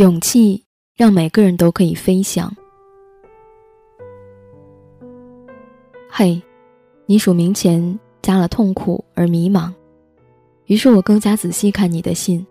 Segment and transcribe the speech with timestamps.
[0.00, 0.64] 勇气
[0.96, 2.50] 让每个人都可以飞翔。
[6.08, 6.40] 嘿，
[7.04, 9.70] 你署名前加了痛苦而迷茫，
[10.64, 12.46] 于是我更加仔细看你的信。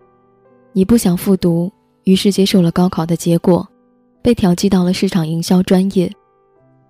[0.72, 1.68] 你不想复读，
[2.04, 3.68] 于是接受了高考的结果，
[4.22, 6.08] 被调剂到了市场营销专业。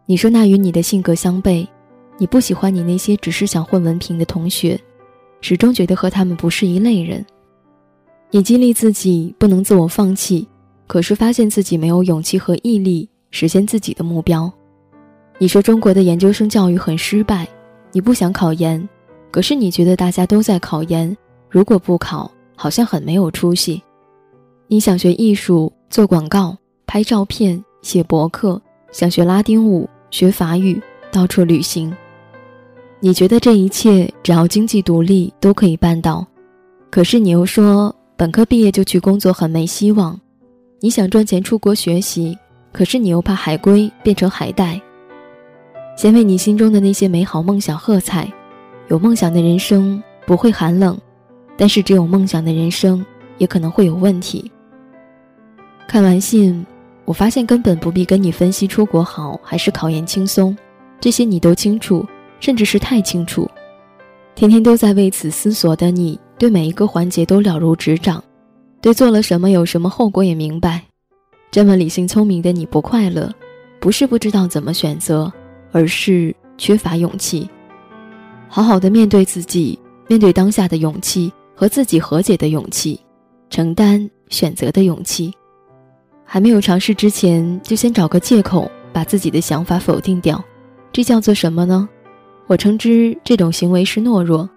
[0.04, 1.66] 你说那与你的性格相悖，
[2.18, 4.78] 你不喜欢你那些只是想混文凭的同学，
[5.40, 7.24] 始终觉得和他们不是一类人。
[8.30, 10.46] 你激励自己不能自我放弃，
[10.86, 14.50] 可是发现自己没有勇气和毅力实现自己的目标。
[15.38, 17.48] 你说中国的研究生教育很失败，
[17.92, 18.88] 你不想考研，
[19.30, 21.16] 可是你觉得大家都在考研，
[21.48, 22.30] 如果不考。
[22.62, 23.82] 好像很没有出息。
[24.66, 26.54] 你想学艺术、做广告、
[26.86, 28.60] 拍照片、写博客，
[28.92, 30.78] 想学拉丁舞、学法语、
[31.10, 31.90] 到处旅行。
[33.00, 36.22] 你觉得这一切只要经济独立都可以办到，
[36.90, 40.20] 可是你又说本科毕业就去工作很没希望。
[40.78, 42.36] 你想赚钱出国学习，
[42.70, 44.78] 可是你又怕海归变成海带。
[45.96, 48.30] 先为你心中的那些美好梦想喝彩，
[48.88, 50.98] 有梦想的人生不会寒冷。
[51.56, 53.02] 但是，只有梦想的人生
[53.38, 54.52] 也可能会有问题。
[55.88, 56.66] 看完信，
[57.06, 60.54] 我发现根本不必跟你分析出国好还是考研轻松，
[61.00, 62.06] 这些你都清楚，
[62.38, 63.50] 甚至是太清楚。
[64.34, 68.24] 天天都在为此思索的你，对每一个环节都了如指掌，
[68.80, 70.82] 对做了什么有什么后果也明白。
[71.50, 73.30] 这么理性聪明的你不快乐，
[73.78, 75.30] 不是不知道怎么选择，
[75.70, 77.46] 而是缺乏勇气。
[78.48, 81.30] 好好的面对自己，面对当下的勇气。
[81.54, 82.98] 和自己和解的勇气，
[83.50, 85.30] 承担选择的勇气，
[86.24, 90.42] 还没有尝试之前就先找个借口把自己的想法否定掉，
[90.90, 91.86] 这叫做什么呢？
[92.46, 94.48] 我称之这种行为是懦弱。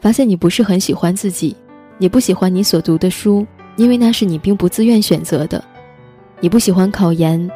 [0.00, 1.56] 发现你不是很喜欢自己，
[1.98, 5.62] 你不喜欢你所读的书，因为那是你并不自愿选择的。
[6.40, 7.50] 你不喜欢考研，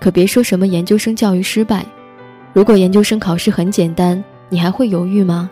[0.00, 1.84] 可别说什么研究生教育失败。
[2.52, 5.50] 如果研究生考试很简单，你还会犹豫吗？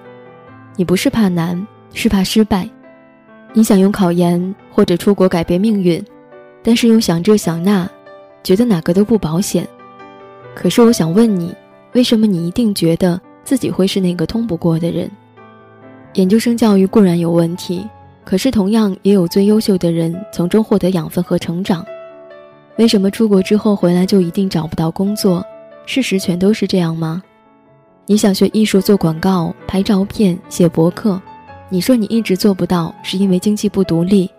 [0.77, 1.67] 你不是怕难。
[1.95, 2.67] 是怕失败，
[3.53, 6.03] 你想用考研或者出国改变命运，
[6.63, 7.87] 但是又想这想那，
[8.43, 9.69] 觉得哪个都不保险。
[10.55, 11.55] 可是我想问你，
[11.93, 15.11] 为什么你一定觉得自己会是那个通不过的人？
[16.15, 17.87] 研究生教育固然有问题，
[18.23, 21.85] 可是同样也有最优秀的人从中获得养分和成长。
[22.77, 25.43] 为什么出国之后回来就一定找不到工作？
[25.87, 27.23] 事实全都是这样吗？
[28.07, 31.21] 你想学艺术、做广告、拍照片、写博客？
[31.71, 34.31] 你说你一直做不到，是因为经济不独立，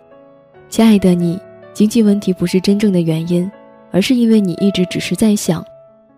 [0.68, 1.36] 亲爱的你，
[1.72, 3.50] 经济问题不是真正的原因，
[3.90, 5.64] 而是因为你一直只是在想，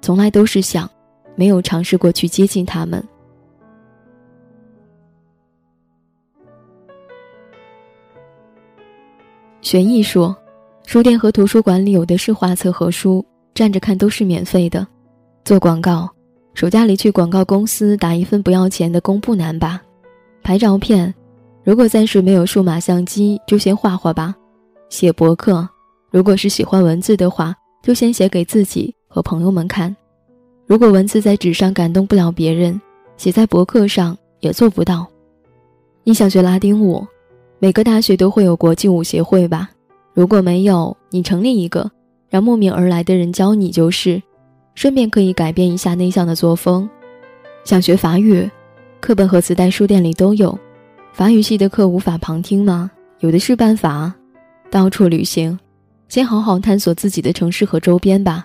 [0.03, 0.89] 从来都是想，
[1.35, 3.03] 没有尝试过去接近他们。
[9.67, 10.33] 学艺术，
[10.85, 14.87] 书店和图书馆里有的是画册和书，站着看都是免费的。
[15.45, 16.09] 做广告，
[16.55, 19.83] 暑假里去广告公司打一份不要钱的工不难吧？
[20.41, 21.13] 拍照片，
[21.65, 24.33] 如果暂时没有数码相机，就先画画吧。
[24.89, 25.69] 写博客，
[26.13, 27.53] 如果是喜欢文字的话，
[27.83, 29.93] 就先写给自己和朋友们看。
[30.65, 32.81] 如果文字在纸上感动不了别人，
[33.17, 35.05] 写在博客上也做不到。
[36.05, 37.05] 你想学拉丁舞，
[37.59, 39.71] 每个大学都会有国际舞协会吧？
[40.13, 41.91] 如果没有，你成立一个，
[42.29, 44.23] 让慕名而来的人教你就是，
[44.75, 46.89] 顺便可以改变一下内向的作风。
[47.65, 48.49] 想学法语。
[48.99, 50.59] 课本和磁带书店里都有，
[51.13, 52.91] 法语系的课无法旁听吗？
[53.21, 54.13] 有的是办法，
[54.71, 55.57] 到处旅行，
[56.09, 58.45] 先好好探索自己的城市和周边吧。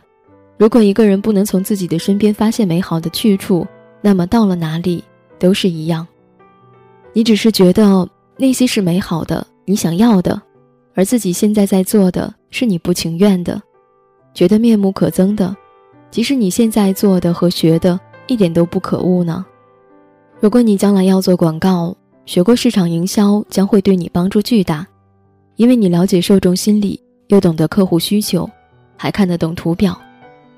[0.57, 3.65] 如果一个人不能从自己的身边发现美好的去处，
[4.01, 5.03] 那么到了哪里
[5.39, 6.05] 都是一样。
[7.13, 8.07] 你只是觉得
[8.37, 10.41] 那些是美好的，你想要的，
[10.93, 13.61] 而自己现在在做的是你不情愿的，
[14.33, 15.55] 觉得面目可憎的，
[16.09, 19.45] 即使你现在做的和学的一点都不可恶呢。
[20.39, 24.87] 如果你将来要做广告，学过市场营销将会对你帮助巨大，
[25.55, 28.49] 因为你了解受众心理，又懂得客户需求，
[28.97, 29.99] 还看得懂图表。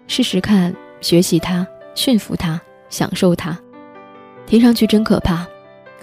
[0.08, 1.66] 试试看，学习它，
[1.96, 2.60] 驯服它，
[2.90, 3.58] 享受它。
[4.46, 5.48] 听上去真可怕，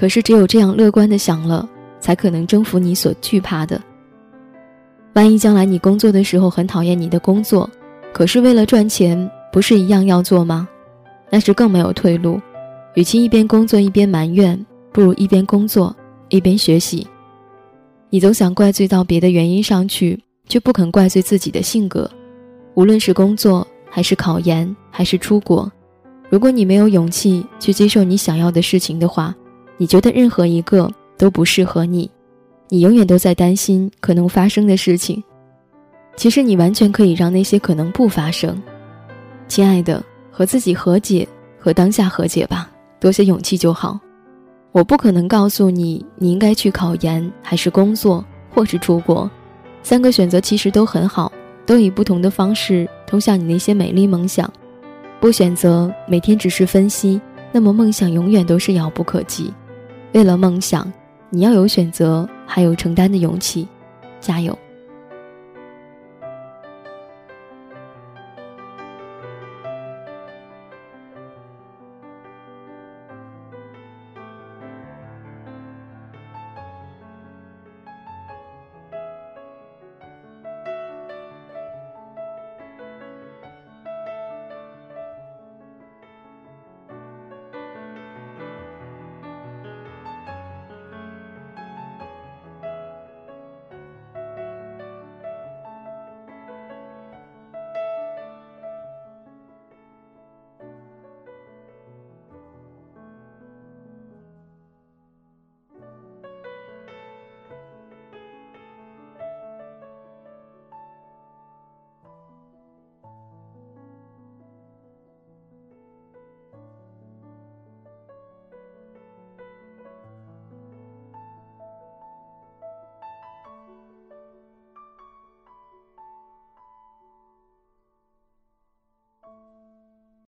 [0.01, 1.69] 可是只有这样乐观的想了，
[2.01, 3.79] 才可能征服你所惧怕的。
[5.13, 7.69] 万一将来你工作的时候很讨厌你的工作，
[8.11, 10.67] 可是为了赚钱，不是一样要做吗？
[11.29, 12.41] 那是更没有退路。
[12.95, 14.59] 与其一边工作一边埋怨，
[14.91, 15.95] 不如一边工作
[16.31, 17.07] 一边学习。
[18.09, 20.19] 你总想怪罪到别的原因上去，
[20.49, 22.11] 却不肯怪罪自己的性格。
[22.73, 25.71] 无论是工作，还是考研，还是出国，
[26.31, 29.35] 如果你没有勇气去接受你想要的事情的话，
[29.81, 32.11] 你觉得任何一个都不适合你，
[32.69, 35.25] 你永远都在担心可能发生的事情。
[36.17, 38.63] 其实你完全可以让那些可能不发生。
[39.49, 41.27] 亲爱的，和自己和解，
[41.59, 43.99] 和当下和解吧，多些勇气就好。
[44.73, 49.31] 我不可能告诉你，你应该去考研，还是工作，或是出国。
[49.83, 51.33] 三个选择其实都很好，
[51.65, 54.53] 都以不同的方式通向你那些美丽梦想。
[55.19, 57.19] 不选择，每天只是分析，
[57.51, 59.51] 那么梦想永远都是遥不可及。
[60.13, 60.93] 为了梦想，
[61.31, 63.69] 你要有选择，还有承担的勇气。
[64.21, 64.57] 加油！